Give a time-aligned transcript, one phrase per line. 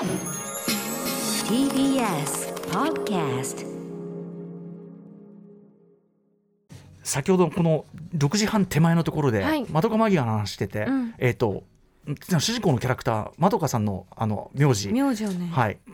[0.00, 0.08] TBS
[2.70, 3.66] Podcast
[7.02, 7.84] 先ほどこの
[8.16, 9.66] 6時半手前のところで、はい。
[9.68, 11.14] まどかマギアの話してて、うん。
[11.18, 11.64] えっ、と
[12.38, 14.90] 主人公のキャラクターまどかさんのあの名字。
[14.90, 15.76] 名字をね、はい。
[15.86, 15.92] 要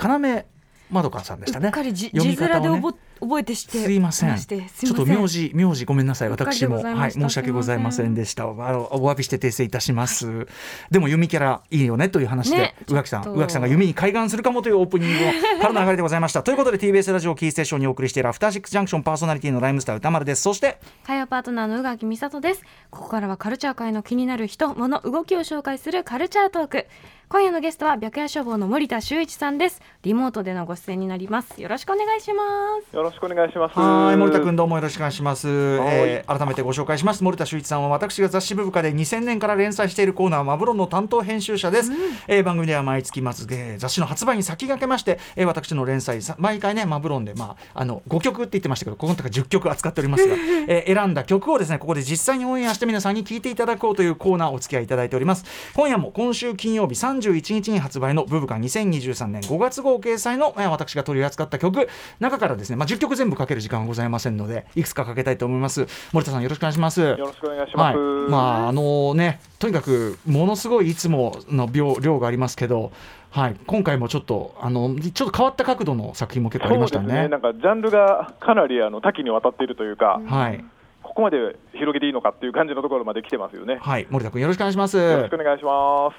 [0.89, 1.67] まどかさんでしたね。
[1.67, 4.37] うっかりじ読み字面で覚覚えてしてすいません。
[4.37, 6.29] ちょっと名字名字ごめんなさい。
[6.29, 8.45] 私もはい申し訳ございませんでした。
[8.45, 10.47] あのお詫びして訂正いたします。
[10.91, 16.43] でも弓キャラいいよねという話で、ね宇垣さん宇垣さんが弓に開眼するかもというオープニングをからの流れでございました。
[16.43, 20.43] ということで TBS ラジオキーステーションにお送りしているアフターシックスジャンクションパーソナリティのライムスター歌丸です。
[20.43, 26.87] そして会話パートナーの宇垣美里ですここからはカルチャー界の気になる人物動きを紹介するカルチャートーク
[27.29, 32.43] 今夜のゲストは白夜消防の森田修一さんですリモートでのご出演になりますよろしくお願いしま
[32.89, 33.79] すよろしくお願いします。
[33.79, 35.89] はい森田君どうもよろしくお願いします、えはい。
[36.23, 37.23] ー改めてご紹介します。
[37.23, 41.93] 森田修一さんは私が雑誌部部下で2000年から連載しているコーナーマブロンの担当編集者です、
[42.29, 50.35] えー番組では毎月末、えー雑誌の発売に先駆けまして、えー私の連載さ毎回ねマブロンでまああの5曲って言ってましたけどここの時は10曲扱っておりますが、
[50.69, 55.45] えー選んだ曲をですねここで実際にオンエアして皆さんに聴いていただこうというコーナーお付き合いいただいております。
[55.75, 61.89] 今夜も今週金曜日31日に発売のブブカ2023年5月号掲載の、えー私が取り扱った曲
[62.21, 67.99] 中からですね、まあ、10曲全部かける時間はございませんのでいくつかかけたいと思います森田さんよろしくお願いしますよろしくお願いします。
[67.99, 72.93] はい、まああのねとにかくものすごいいつもの量量がありますけど、
[73.31, 77.23] はい、今回もちょっとあのちょっと変わった角度の作品も結構ありましたそうですね。
[77.23, 77.29] ね。
[77.29, 80.65] なんかジャンルがかなりあの多岐にわたっているというか、はい、
[81.03, 83.79] ここまで広げていいのかっていう感じのところまで来てますよね。
[83.81, 84.97] はい、森田君よろしくお願いします。
[84.97, 86.17] よろしくお願いします。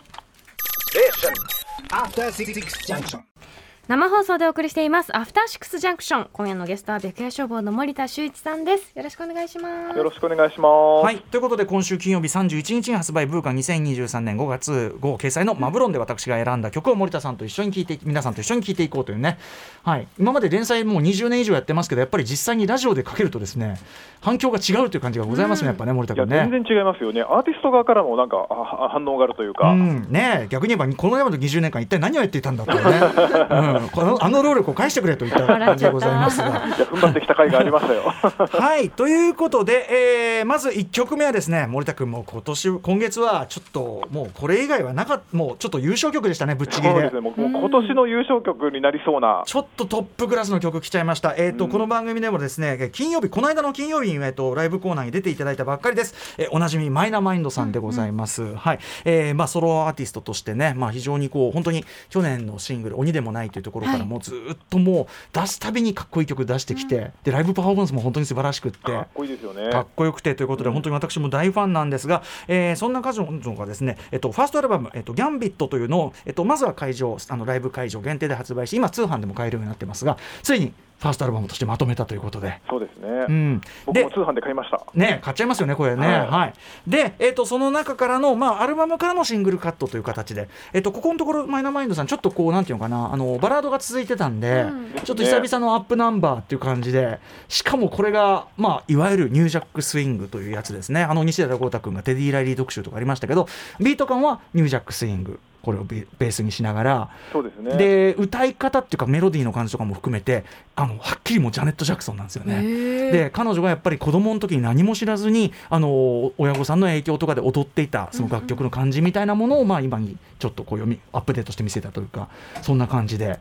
[3.88, 5.16] 生放送でお送りしています。
[5.16, 6.30] アフターシックスジャンクション。
[6.34, 8.92] 今夜のゲストは白夜消防の森田修一さんです。
[8.94, 9.98] よろしくお願いします。
[9.98, 10.68] よろしくお願いしま
[11.00, 11.06] す。
[11.06, 19.38] はい、ということで今週金曜日31日に発売ブーカ2023年5月号掲載のマブロンで私が選んだ曲を森田さんと一緒に聴いて皆さんと一緒に聴いていこうというね、
[19.86, 23.80] はい、今まで連載もう20年以上やってますけどやっぱり実際にラジオでかけるとですね
[24.20, 26.50] 反響が違うという感じがございますね、やっぱね森田いや君ね。
[26.52, 27.22] 全然違いますよね。
[27.22, 29.72] アーティスト側からもなんかあ反応があるというか。
[29.72, 30.48] うん、ねえ。
[30.50, 33.90] 逆に言えばこの山の20年間一体何をやっていたんだというね、 うん、この
[34.24, 36.48] あの労力を返してくれといった感じでございますが。
[36.48, 36.60] いや
[36.92, 38.04] 踏ん張ってきた甲斐がありましたよ。
[38.60, 47.34] はいということで、えーまず1曲目はですね森田君も今年今月はちょっともうこれ以外はなかったもうちょっと優勝曲でしたねぶっちぎりでそうですね。
[47.38, 49.44] 今年の優勝曲になりそうな。
[49.46, 51.36] ちょっとトップクラスの曲来ちゃいました。
[51.38, 56.36] えっ、と、この番組でもですね、金曜日、この間の金曜日に、えっ、と、ライブコーナーに出ていただいたばっかりです。
[56.38, 58.56] えーおなじみ、マイナマインドさんでございます。
[58.56, 58.80] はい。
[59.06, 68.80] えーまあ、ソロアーティストとしてね、まあ、非常にこう、本当に去年のシングル、鬼でもないというところから、はいもうずっともう、出すたびにかっこいい曲出してきて、で、ライブパフォーマンスも本当に素晴らしくって。
[68.80, 69.70] かっこいいですよね。
[69.70, 82.60] かっこよくてということで、本当に私も大ファンなんですが、えーそんな彼女がですね、えっと、ファーストアルバム、えっと、ギャンビットというのを、えっと、まずは会場、あのライブ会場限定で発売し、今、通販でも買えるようになってますが、ついにファーストアルバムとしてまとめたということで。
[82.70, 83.08] そうですね。
[83.30, 84.82] うん、で僕も通販で買いました。
[84.94, 86.08] ね、買っちゃいますよね、これね。
[86.08, 86.54] は、はい
[86.88, 101.04] いで、えっとその中からの、まあ、アルバムからのシングルカットという形で、えっとここのところ、マイナマインドさん、ちょっとこう、なんていうのかな、あのバラードが続いてたんで、うんちょっと久々のアップナンバーっていう感じで、しかもこれが、まあ、いわゆるニュージャックスイングというやつですね。
[101.04, 103.48] あの西田豪太君がテディ・ライリー特集とかありましたけど、
[103.80, 105.40] ビート感はニュージャックスイング。
[105.62, 107.76] これをベベースにしながら、そうですね。
[107.78, 110.46] で歌い方っていうかメロディーの感じとかも含めて
[110.76, 113.12] あのはっきりもうジャネット・ジャクソンなんですよね。
[113.12, 122.30] で彼女がやっぱり子供の時に何も知らずにあの親御さんの影響とかで踊っていたその楽曲の感じみたいなものを、まあ、今にちょっとこう読みアップデートして見せたというか
[122.62, 123.40] そんな感じで。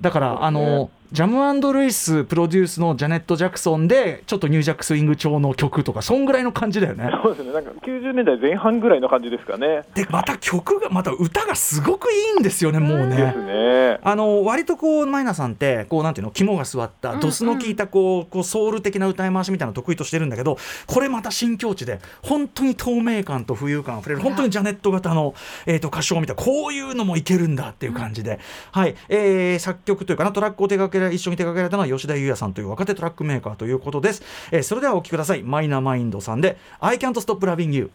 [0.00, 7.10] だから、あのジャムルイスプロデュースのジャネット・ジャクソンでちょっとニュージャックスイング調の曲とかそんぐらいの感じだよね。
[7.22, 7.52] そうですね。
[7.52, 9.82] なんか90年代前半ぐらいの感じですかね。
[9.94, 13.16] でまた曲がまた歌がすごくいいんですよねもうね。
[13.16, 13.98] ですね。
[14.02, 25.34] あの割とこうマイナさんってこうなんていうの肝が据わったうんドスの効いたこうこうソウル的な歌い回しみたいなのを得意としてるんだけどこれまた新境地で本当に透明感と浮遊感あふれる本当にジャネット型の、
[25.66, 28.40] えー、と歌唱みたいなこういうのもいけるんだっていう感じで、
[28.72, 34.22] はいえー作曲というかなトラックを手掛けられ一緒に手掛けられたのは吉田裕也さんという若手トラックメーカーということです、
[34.52, 35.42] えーそれではお聴きください。
[35.42, 37.90] マイナマインドさんで「I can't stop loving you」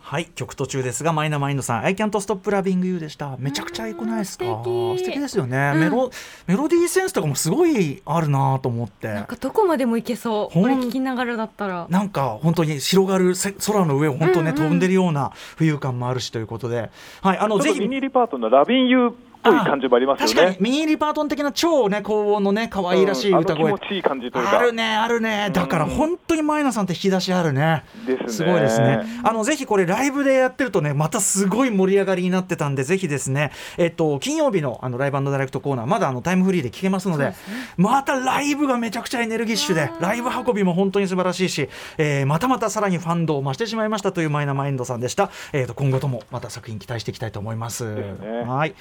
[0.00, 3.36] はい曲途中ですがマイナマインドさん「I can't stop loving you」でした。
[3.38, 4.44] めちゃくちゃいい子ないですか？
[4.44, 4.48] う
[4.94, 5.20] ん素敵。
[5.20, 5.80] ですよね、うん。
[5.80, 6.10] メロ
[6.48, 9.06] メロディーセンスとかもすごいあるなと思って。
[9.06, 10.60] なんかどこまでもいけそう。
[10.60, 11.86] これ聞きながらだったら。
[11.88, 16.90] なんか本当に広がるせ空の上を本当ね、うんうん飛んでるような浮遊感もあるしということで、
[17.22, 17.78] はい、あのぜひ。
[17.78, 20.56] ミニリパートのラビンユーぽい感じもあります確かによね。
[20.60, 23.72] ミニリパートン的な超ね高音のね可愛らしい歌声。
[23.72, 24.58] うん気持ちいい感じというか。
[24.58, 25.50] あるねあるね。
[25.52, 27.84] だからうん本当にマイナさんって引き出しあるね。
[28.06, 28.28] ですね。
[28.28, 29.04] すごいですね。
[29.22, 33.52] あのぜひこれライブでやってるとねまたすごい盛り上がりになってたんでぜひですね。
[33.76, 37.34] えっと金曜日のあのライブダイレクトコーナーまだあのタイムフリーで聞けますので
[37.76, 47.94] またライブがめちゃくちゃエネルギッシュでライブ運びも本当に素晴らしいし、えーまたまたさらにファンドを増してしまいましたというマイナマインドさんでした、えー、と今後ともまた作品期待していきたいと思います。
[47.94, 48.44] ね。
[48.46, 48.74] はい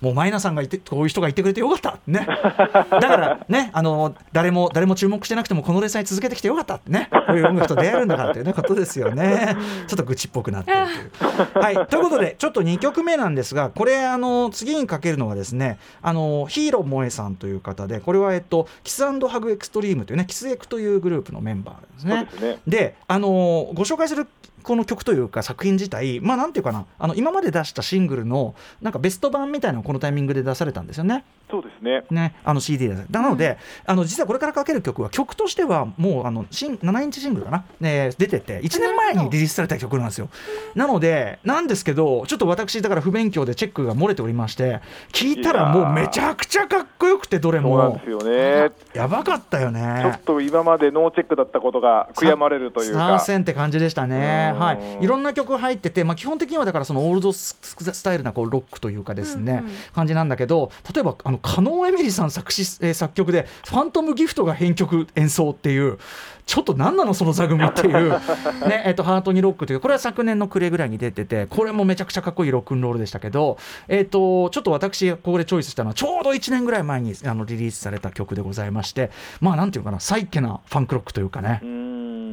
[0.00, 9.56] もうマイナさんがいてこういう人がいてくれてよかったねだからねあの誰も誰も注目してなくてもこの連載続けてきてよかったってねこういう音楽と出会えるんだからっていうねことですよね
[9.86, 10.78] ちょっと愚痴っぽくなってる
[11.18, 11.50] という。
[11.60, 22.28] はい、ということでちょっと2曲目なんですがこれあの次にかけるのはですねあのヒーロー萌えさんという方でこれはえっとキスハグエクストリームというねキスエクというグループのメンバーですね。
[22.32, 22.58] ですね。
[22.66, 24.26] であのーご紹介する
[24.62, 31.24] この曲というか作品自体まあなんていうかなあの今まで出したシングルのなんかベスト版みたいなのをこのタイミングで出されたんですよね。
[31.50, 32.04] そうですね。
[32.10, 40.28] ね、あの CD でなので、あの実はこれからかける曲は曲としてはもうあのシン7インチシングルかな、ね、出てて1年前にリリースされた曲なんですよ。
[40.74, 44.80] なのでなんですけどちょっと私だから不勉強でチェックが漏れておりまして
[45.12, 47.70] 聞いたらもうめちゃくちゃかっこよくてどれも。
[47.70, 48.72] そうなんですよね。
[48.94, 50.00] やばかったよね。
[50.02, 52.98] ちょっと今までノーチェックだったことが悔やまれるというか。
[52.98, 54.52] 参戦って感じでしたね。
[54.54, 54.60] うん。
[54.60, 59.74] はい、いろんな曲入ってて、まあ、基本的にはだからそのオールドススタイルなこうロックというかですね、うんうん。
[59.94, 65.98] 感じなんだけど例えばあの加納エミリさん作詞、えー作曲で「ファントムギフト」が編曲演奏っていう
[66.46, 68.10] ちょっと何なのその座組っていう、
[68.66, 73.56] ねえっとハートにロックというこれは昨年の暮れぐらいに出ててこれもめちゃくちゃかっこいいロックンロールでしたけど、
[73.86, 81.60] えっとちょっと私ここでチョイスしたのはちょうど1年ぐらい前にあのリリースされた曲でございましてまあなんていうかなサイケなファンクロックというかね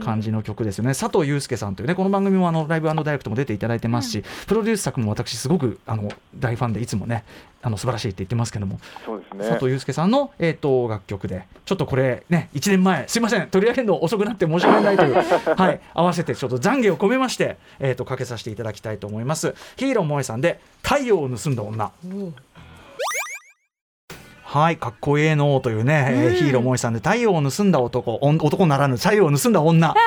[0.03, 0.91] 感じの曲ですよね。
[0.91, 7.23] 佐藤祐介さんというねこの番組もあのライブダイレクトも出ていただいてますし、プロデュース作も私すごくあの大ファンでいつもね
[7.61, 9.71] あの素晴らしいって言ってますけども、そうです佐藤ね。
[9.73, 15.15] 祐介さんの、えー、と楽曲でちょっとこれね1年前すいません取り上げるの遅くなって申し訳ないという
[15.55, 19.55] はい合わせてちょっと懺悔を込めまして、えー、とかけさせていただきたいと思います。
[19.75, 21.91] ヒーロー萌えさんで「太陽を盗んだ女」
[24.49, 29.97] はい、かっこええのというね、えーヒーロー萌えさんで太陽を盗んだ男、男ならぬ太陽を盗んだ女、 はい、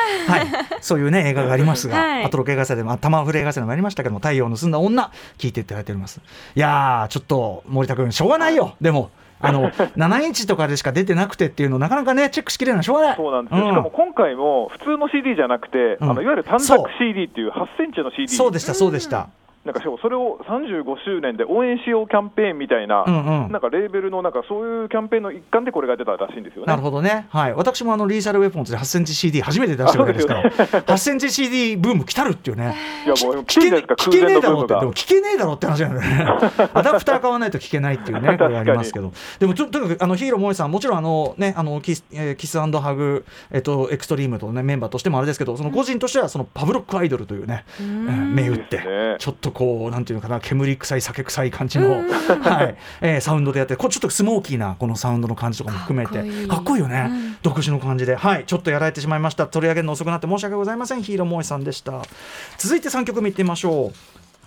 [0.81, 2.25] そういうね映画がありますが、はい。
[2.25, 6.23] あとロケ映画祭でも、あ玉触れ映画祭でもありましたけども、太陽を盗んだ女、聞いていただいております。
[6.57, 9.11] いやー、ちょっと森田君、しょうがないよ、でも。
[9.43, 13.17] あの7インチとかでしか出てなくてっていうのなかなかねチェックしきれないしょうがない。
[13.17, 16.11] そうなんですよ、しかも今回も普通の CD じゃなくて、うん。
[16.11, 19.29] あのいわゆる短冊 CD っていう8センチの CD、そうでしたそうでした
[19.65, 23.53] なんかそれを35周年で応援しようキャンペーンみたいな、うんうん。
[23.53, 26.67] なんかレーベルのなんかそういうキャンペーンの一環でこれが出たらしいんですよね。
[26.67, 32.75] なるほどね、はい、私もあのリーサルウェポンズで8センチ CD 初めて出したわけですから、8センチ CD ブーム来たるっていうね、
[33.05, 52.77] いやもう聞けね聞けねえだろうって、でも聞けねえだろうって話なんだよね、アダプター買わないと聞けないっていうね、 これありますけど、でもととにかくあのヒーロー萌えさん、もちろんあの、ね、あのキス,、えーキスハグ、えっと、エクストリームと、ね、メンバーとしてもあれですけど、その個人としてはそのパブロックアイドルというね、えー銘打って、ちょっとこう、なんていうのかな、煙臭い、酒臭い感じの、はい。
[53.01, 56.81] えーサウンドでやって、こうちょっとスモーキーなこのサウンドの感じとかも含めて、かっこいい。
[56.81, 57.37] よね、うん。
[57.43, 59.47] 独自の感じで、はい、ちょっとやられてしまいました。
[59.47, 61.03] 取り上げるの遅くなって申し訳ございません。
[61.03, 62.03] ヒーロー萌えさんでした。
[62.59, 63.93] 続いて3曲目いってみましょう。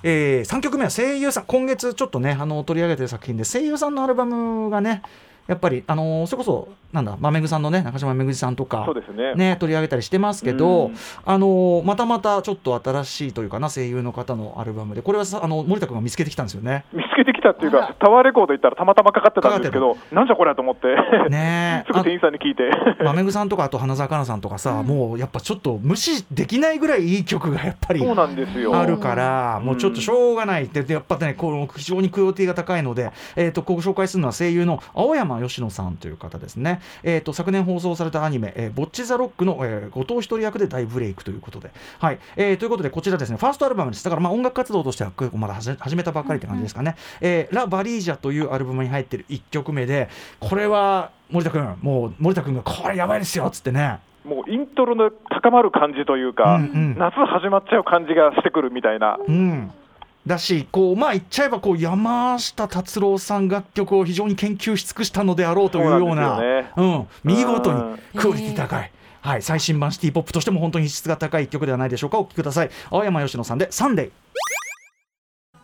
[0.04, 1.46] えー、3曲目は声優さん。
[1.46, 5.02] 今月ちょっとねあの取り上げてる作品で声優さんのアルバムがね
[5.48, 9.34] やっぱりあのそれこそなんだまめぐさんのね中島めぐみさんとかそうですね。
[9.34, 10.96] ね取り上げたりしてますけどうん。
[11.26, 16.86] あのまたまたちょっと新しいというかな声優の方のアルバムでこれはさあの森田君が見つけてきたんですよね。
[16.94, 20.88] 見つけてきたっていうか、タワーレコード行ったらたまたまかかってたんですけど、なんじゃこれやと思って、
[21.30, 22.70] ね すぐ店員さんに聞いて、
[23.04, 28.04] まめぐさんとかあと花澤香菜さんとかさ、もうやっぱちょっと無視できないぐらいいい曲がやっぱり。
[28.04, 36.82] あるから、もうちょっとしょうがないって、でやっぱね、この非常にクオリティが高いので、えー、とご紹介するのは声優の青山佳乃さんという方ですね。
[37.04, 41.72] えー、と昨年放送されたアニメ、えーボッチ・ザ・ロックの、えー後藤一人役で大ブレイクということで。
[42.00, 44.04] はいえーということで、こちらですね、ファーストアルバムです。
[44.04, 46.96] だからまあ音楽活動としてはまだ始め始めたばっかりって感じですかね。
[47.22, 50.10] えーラ・バリージャというアルバムに入ってる1曲目で、
[50.40, 54.00] これは森田君、もう森田君がこれやばいですよっつってね。
[54.24, 59.72] もうイントロの高まる感じというか、うんうん夏始まっちゃう感じがしてくるみたいな、うん、
[60.26, 66.38] だしこうまあ言っちゃえばこう山下達郎さん楽曲を非常に研究し尽くしたのであろうというような
[66.76, 68.00] そうなん見事にうん。
[68.16, 68.92] クオリティ高い。
[69.22, 72.20] はい、最新版シティ・ポップとしても本当に質が高い一曲ではないでしょうか。
[72.20, 72.70] お聴きください。
[72.90, 74.12] 青山佳乃さんで「サンデー」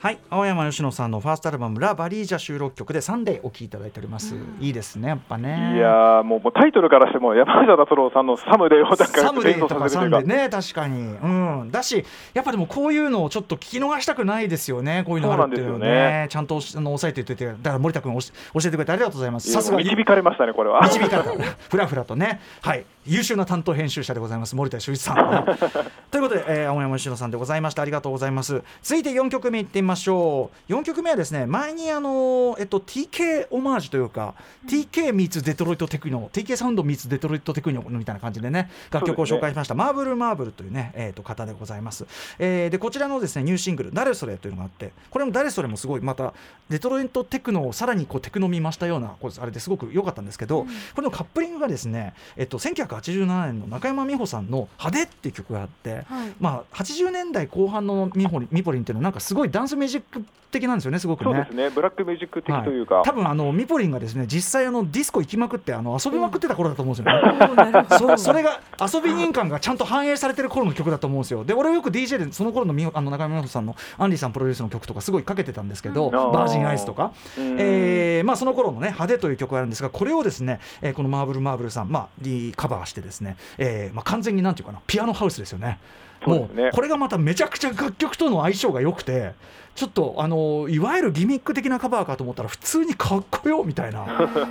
[0.01, 0.19] はい。
[0.29, 5.73] 青山佳乃さんのファーストアルバム「ラ・バリージャ」収録曲で「サンデー」お聴きいただいております、いいですねやっぱね。
[5.75, 10.25] いやーもうもうタイトルからしても山下達郎さんのサムデーをなんかサムデーとかサンデー。
[10.25, 11.01] ね確かに。
[11.01, 11.27] う
[11.65, 11.69] ん。
[11.69, 16.27] だしやっぱでもこういうのをちょっと聞き逃したくないですよねこういうのあるっていうのそうなんですよね。
[16.29, 18.19] ちゃんとあの押さえて言っててだから森田君教
[18.57, 19.51] えてくれてありがとうございます。
[19.51, 20.79] さすが導かれましたねこれは。
[20.81, 21.33] 導かれた。
[21.69, 22.39] ふらふらとね。
[22.61, 25.45] はい優秀な担当編集者でございます森田修一さん。
[26.11, 27.81] ということで、えー、青山佳乃さんでございました。
[27.81, 28.61] ありがとうございます。
[28.83, 30.71] 続いて4曲目いってみましょう。
[30.71, 34.35] 4曲目はですね前にあのえっと TK オマージュというか、
[34.67, 42.05] TK ミーツデトロイトテクノ TK サウンドミーツデトロイトテクノみたいな感じでね楽曲を紹介しました、マーブルマーブルというね、えー、と方でございます、
[42.37, 46.33] えーでこちらのですねニューシングル「誰それ」というのがあってこれも誰それもすごいまた
[46.69, 52.59] デトロイトテクノをさらにこうテクノ見ましたようなあれですごく良かったんですけど、これのカップリングがですね、えっと、
[52.99, 56.33] 1987年の中山美穂さんの「派手」っていう曲があって、はい。
[56.39, 61.25] まあ、80年代後半のミホリミポリンっていうのはなんかすごいダンスミュージック的なんですよねすごくね。
[61.25, 61.69] そうですね。
[61.69, 67.85] ブラックミュージック的はいというか、多分あのミポリンがですね実際あのディスコ行きまくってあの遊びまくってた頃だと思うんですよね、
[68.17, 71.43] そそれが遊び人感がちゃんと反映されてる頃の曲だと思うんですよ。
[71.43, 77.55] で俺はよく DJ でその頃のみほあの中山美穂さんのアンディさんプロデュースの曲とかすごいかけてたんですけど、うんバージンアイスとか、うん。
[77.59, 85.79] えーまあ、その頃のね「派手」という曲があるんですがこれをですね、えーこのマーブルマーブルさん、まあ、リカバーしてですね、えーまあ、完全になんていうかなピアノハウスですよね。
[86.25, 89.31] もそうこれがまためちゃくちゃ楽曲との相性が良くて
[89.75, 94.05] ちょっとあのいわゆるギミック的なカバーかと思ったら普通にかっこよみたいな、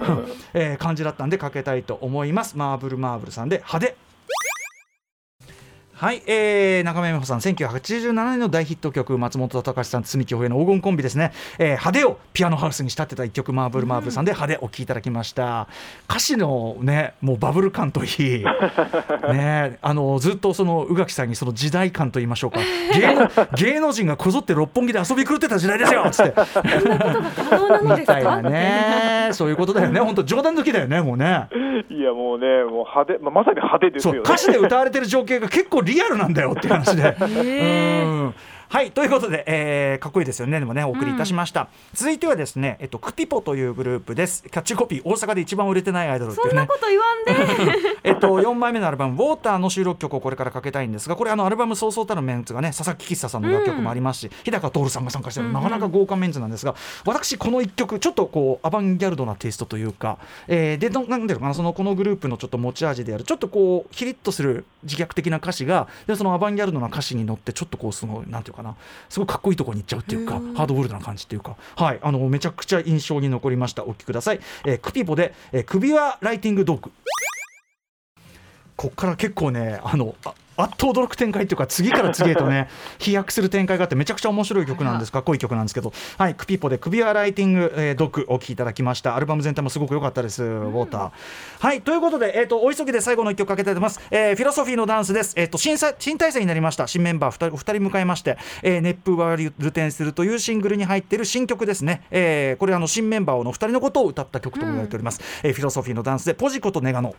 [0.55, 2.57] えー感じだったんでかけたいと思います。
[2.57, 3.97] マーブルマーブルさんで派手
[5.99, 15.67] はい、えー、中村美穂さん1987年の大ヒット曲松本隆さん積京平の黄金コンビですね、えー、派手をピアノハウスに仕立てた一曲マーブルマーブルさんで派手お聴きいただきました。
[16.09, 18.45] 歌詞のねもうバブル感といい。
[19.35, 22.61] ねあのずっとその宇垣さんにその時代感と言いましょうか。
[22.95, 26.35] 芸能芸能人がこぞって六本木で遊び狂ってた時代ですよっつって。
[27.83, 29.31] みたいなかね。
[29.33, 29.99] そういうことだよね。
[29.99, 31.49] 本当冗談抜きだよねもうね。
[31.91, 37.17] いやもうねもう派手、まあ、まさに派手ですそうよね歌詞で歌われてる情景が結構リアルなんだよっていう話で。
[37.21, 38.35] へうん
[38.71, 40.61] はいということで、えーかっこいいですよね。
[40.61, 44.43] でもねお送りいたしました、続いてはですね、えっと、クピポというグループです。
[44.43, 46.51] キャッチコピー大阪で一番売れてないアイドルっていうね。
[46.51, 47.99] そんなこと言わんで。
[48.05, 56.75] えっと、4枚目のアルバム「ウォーターの収録曲をこれからかけたいんですがこれあのアルバムそうそうたるメンツがね佐々木喫茶さんの楽曲もありますし、日高徹さんが参加してる、なかなか豪華メンツなんですが
[57.07, 68.77] 私この1曲ちょっとこうアバンギャルドなテイストというか、えーでどなんていうのかなそのこのグループのちょっと持ち味であるちょっとこうヒリッとする自虐的な歌詞がでそのアバンギャルドな歌詞に乗ってちょっとこうすごいなんていうかな。
[69.09, 71.57] すごいかっこいいところに行っちゃうっていうかハードボールドな感じっていうか。
[71.77, 73.85] はいあのめちゃくちゃ印象に残りました。
[73.85, 76.91] お聴きください、えークピポで、えー首輪ライティングドッグ
[78.77, 85.21] こっから結構ねあのああっと驚く展開っていうか次から次へとね 飛躍する展開があってめちゃくちゃ面白い曲なんですか？
[85.21, 85.93] っこいい曲なんですけど。
[86.19, 86.35] はい。
[86.35, 89.15] クピポで首輪ライティング、えー、ドッグお聴きいただきました。
[89.17, 91.11] アルバム全体もすごく良かったです、ウォーター。
[91.61, 91.81] はい。
[91.83, 96.87] ということで、えー、とお急ぎで最後の一曲かけたいと思います、えーフィロソフィーのダンスです、えー、と新さ新体制になりました。
[96.87, 107.15] 新メンバー 2, 人二人迎えまして、えー熱風はルテンするというシングルに入っている新曲ですね、えーこれあの新メンバーの2人のことを歌った曲とも言われております、えーフィロソフィーのダンスでポジコとネガノ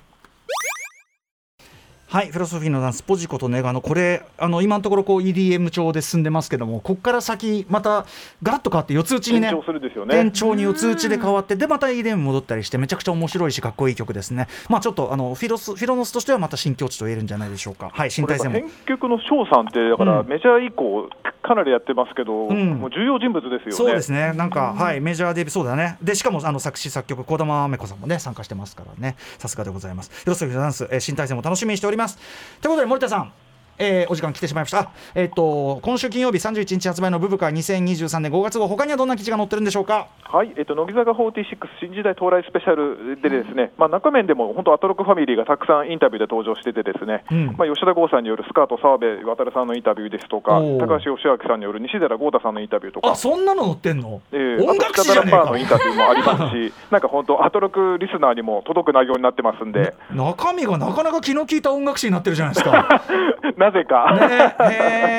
[2.11, 8.07] はい、フィロソフィーのダンス、ポジコとネガの、これ、あの今のところこう EDM 調で進んでますけども、ここから先、また
[8.41, 14.47] ガラッと変わって、四つ打ちにね、延長するですよねに四つ打ちで変わって、で、また EDM 戻ったりして、めちゃくちゃ面白いし、かっこいい曲ですね。
[14.69, 17.91] まあ、ちょっとあのフィロスフィロノスとしては、また新境地と言えるんじゃないでしょうか。
[17.93, 18.55] はい、新体制も。
[18.55, 21.07] 編曲の翔さんって、だからうんメジャー以降、
[21.43, 23.71] かなりやってますけど、んもう重要人物ですよね。
[23.73, 30.09] そうですね、なんか、はい、メジャーデビュー、そうだね、でしかもあの作詞、作曲、児玉め子さんもね、参加してますからね、さすがでございます。
[30.11, 31.98] フィロソフィーのダンス、えー新体制も楽しみにしております。
[32.07, 33.33] ということで、森田さん。
[33.79, 34.79] えーお時間来てしまいました。
[34.79, 40.07] あえっ、と今週金曜日31日発売のブブカ2023年5月号他にはどんな記事が載ってるんでしょうか？
[40.23, 54.21] はい、えっと、乃木坂46新時代到来スペシャルでですね、まあ、中面でも本当、アトロクファミリーがたくさんインタビューで登場しててですね、うんまあ、吉田剛さんによるスカート澤部渉さんのインタビューですとか、高橋義明さんによる西寺豪太さんのインタビューとかあ、そんなの載ってんの？
[54.31, 55.79] えー、音楽誌じゃねのインか。
[55.79, 63.01] タビューもありますし、なんか本当、アトロクリスナーにも届く内容になってますんで、中身がなかなか気の利いた音楽誌になってるじゃないですか。
[63.69, 64.55] なぜか、ね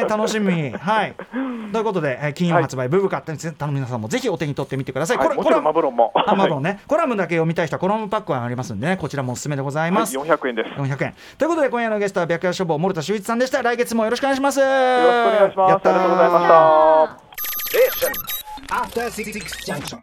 [0.01, 0.71] へー楽しみ。
[0.71, 1.15] はい。
[1.73, 5.19] ということで、えー金曜発売、ブブカって皆さんもぜひお手に取ってみてください。
[5.19, 6.13] はい、もちろんマブロンも。
[6.15, 10.17] あマブロンね、コラムだけ読みたい人はコラムパックがありますんでね、こちらもおすすめでございます。
[10.17, 10.71] はい、400円です。
[10.71, 11.15] 400円。
[11.39, 13.63] ということで、今夜のゲストは白夜処方、森田修一さんでした。
[13.63, 14.61] 来月もよろしくお願いします。
[14.61, 14.79] よよろ
[15.13, 15.63] しくお願いします。
[15.63, 16.49] ありやったーがとうございまし
[19.91, 20.01] た。